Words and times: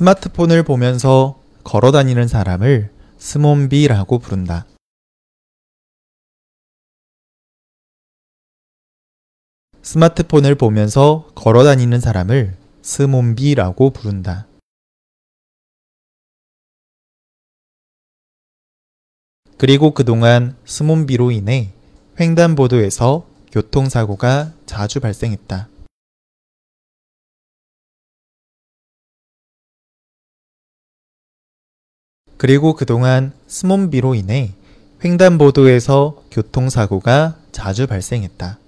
스마트폰을 0.00 0.62
보면서 0.62 1.38
걸어 1.62 1.92
다니는 1.92 2.26
사람을 2.26 2.90
스몬비라고 3.18 4.18
부른다. 4.18 4.66
스마트폰을 9.82 10.54
보면서 10.54 11.28
걸어 11.34 11.64
다니는 11.64 12.00
사람을 12.00 12.56
스몬비라고 12.80 13.90
부른다. 13.90 14.46
그리고 19.58 19.90
그동안 19.92 20.56
스몬비로 20.64 21.30
인해 21.30 21.74
횡단보도에서 22.18 23.26
교통사고가 23.52 24.54
자주 24.64 25.00
발생했다. 25.00 25.68
그리고 32.40 32.72
그동안 32.72 33.34
스몬비로 33.48 34.14
인해 34.14 34.54
횡단보도에서 35.04 36.22
교통사고가 36.30 37.36
자주 37.52 37.86
발생했다. 37.86 38.58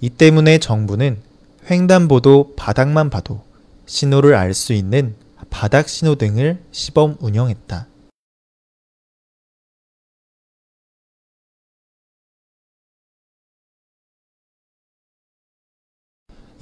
이 0.00 0.10
때문에 0.10 0.58
정부는 0.58 1.20
횡단보도 1.68 2.54
바닥만 2.54 3.10
봐도 3.10 3.42
신호를 3.86 4.36
알 4.36 4.54
수 4.54 4.72
있는 4.72 5.16
바닥 5.50 5.88
신호등을 5.88 6.62
시범 6.70 7.16
운영했다. 7.18 7.88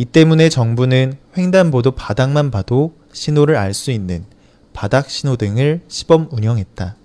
이 0.01 0.07
때문에 0.07 0.49
정부는 0.49 1.19
횡단보도 1.37 1.91
바닥만 1.91 2.51
봐도 2.51 2.97
신호를 3.13 3.57
알 3.57 3.75
수 3.75 3.91
있는 3.91 4.25
바닥 4.73 5.11
신호등을 5.11 5.83
시범 5.89 6.29
운영했다. 6.31 6.97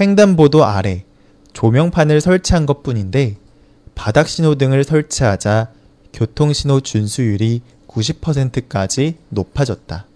횡단보도 0.00 0.64
아래 0.64 1.04
조명판을 1.52 2.20
설치한 2.20 2.66
것 2.66 2.82
뿐인데 2.82 3.36
바닥 3.94 4.26
신호등을 4.26 4.82
설치하자 4.82 5.70
교통신호 6.12 6.80
준수율이 6.80 7.62
90%까지 7.86 9.18
높아졌다. 9.28 10.09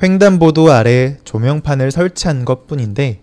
횡단보도 0.00 0.70
아래 0.70 1.18
조명판을 1.24 1.90
설치한 1.90 2.44
것 2.44 2.66
뿐인데 2.66 3.20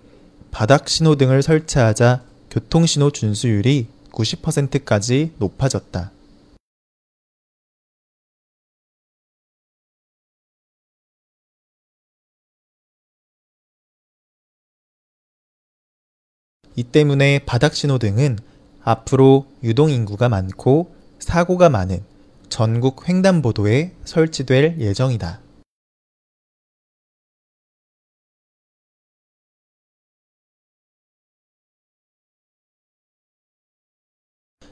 바닥 0.52 0.90
신호등을 0.90 1.42
설치하자 1.42 2.24
교통신호 2.52 3.12
준수율이 3.12 3.88
90%까지 4.12 5.34
높아졌다. 5.38 6.12
이 16.76 16.84
때문에 16.84 17.40
바닥 17.46 17.76
신호등은 17.76 18.40
앞으로 18.82 19.48
유동인구가 19.64 20.30
많고 20.30 20.96
사고가 21.20 21.70
많은 21.70 22.04
전국 22.48 23.08
횡단보도에 23.08 23.96
설치될 24.06 24.78
예정이다. 24.80 25.49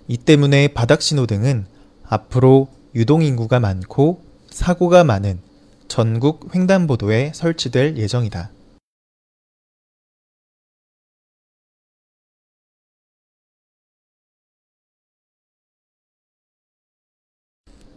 이 0.08 0.18
때문에 0.18 0.70
바닥 0.70 1.02
신호등은 1.02 1.66
앞으로 2.04 2.70
유동인구가 2.96 3.60
많고 3.60 4.24
사고가 4.50 5.04
많은 5.04 5.40
전국 5.88 6.56
횡단보도에 6.56 7.34
설치될 7.34 7.98
예정이다. 7.98 8.52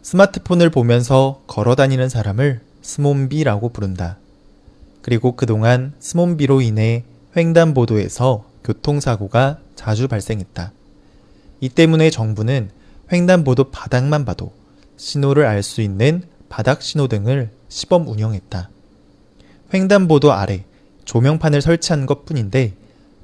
스마트폰을 0.01 0.71
보면서 0.71 1.41
걸어 1.47 1.75
다니는 1.75 2.09
사람을 2.09 2.59
스몬비라고 2.81 3.69
부른다. 3.69 4.17
그리고 5.01 5.35
그동안 5.35 5.93
스몬비로 5.99 6.61
인해 6.61 7.03
횡단보도에서 7.37 8.43
교통사고가 8.63 9.59
자주 9.75 10.07
발생했다. 10.07 10.73
이 11.61 11.69
때문에 11.69 12.09
정부는 12.09 12.71
횡단보도 13.13 13.71
바닥만 13.71 14.25
봐도 14.25 14.51
신호를 14.97 15.45
알 15.45 15.63
수 15.63 15.81
있는 15.81 16.23
바닥 16.49 16.81
신호등을 16.81 17.51
시범 17.69 18.07
운영했다. 18.07 18.69
횡단보도 19.73 20.33
아래 20.33 20.65
조명판을 21.05 21.61
설치한 21.61 22.07
것 22.07 22.25
뿐인데 22.25 22.73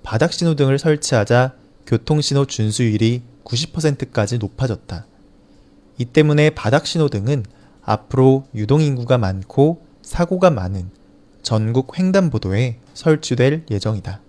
바닥 0.04 0.32
신호등을 0.32 0.80
설치하자 0.80 1.54
교통신호 1.86 2.46
준수율이 2.46 3.24
90%까지 3.44 4.38
높아졌다. 4.38 5.06
이 5.98 6.06
때문에 6.06 6.52
바닥 6.52 6.86
신호등은 6.86 7.44
앞으로 7.82 8.46
유동인구가 8.54 9.18
많고 9.18 9.86
사고가 10.02 10.52
많은 10.52 10.92
전국 11.42 11.98
횡단보도에 11.98 12.80
설치될 12.94 13.66
예정이다. 13.72 14.22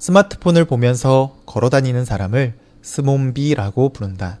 스마트폰을 0.00 0.64
보면서 0.64 1.36
걸어 1.44 1.68
다니는 1.68 2.06
사람을 2.06 2.54
스몬비라고 2.80 3.90
부른다. 3.90 4.38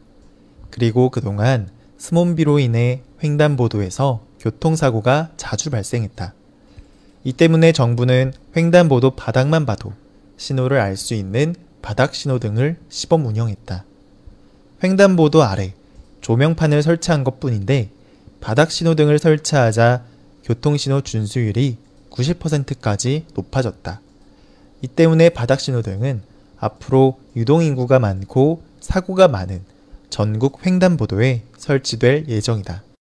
그리고 0.70 1.10
그동안 1.10 1.68
스몬비로 1.98 2.58
인해 2.60 3.02
횡단보도에서 3.22 4.22
교통사고가 4.40 5.32
자주 5.36 5.68
발생했다. 5.68 6.32
이 7.24 7.32
때문에 7.34 7.72
정부는 7.72 8.32
횡단보도 8.56 9.10
바닥만 9.16 9.66
봐도 9.66 9.92
신호를 10.38 10.80
알 10.80 10.96
수 10.96 11.12
있는 11.12 11.54
바닥 11.82 12.14
신호등을 12.14 12.78
시범 12.88 13.26
운영했다. 13.26 13.84
횡단보도 14.82 15.42
아래 15.42 15.74
조명판을 16.22 16.82
설치한 16.82 17.22
것 17.22 17.38
뿐인데 17.38 17.90
바닥 18.40 18.70
신호등을 18.70 19.18
설치하자 19.18 20.04
교통신호 20.44 21.02
준수율이 21.02 21.76
90%까지 22.08 23.26
높아졌다. 23.34 24.00
이 24.82 24.88
때문에 24.88 25.28
바닥 25.30 25.60
신호등은 25.60 26.22
앞으로 26.58 27.18
유동인구가 27.36 27.98
많고 27.98 28.62
사고가 28.80 29.28
많은 29.28 29.62
전국 30.10 30.66
횡단보도에 30.66 31.42
설치될 31.56 32.26
예정이다. 32.28 32.82